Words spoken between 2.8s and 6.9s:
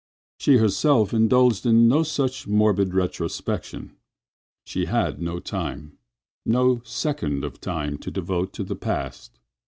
retrospection. She had no time—no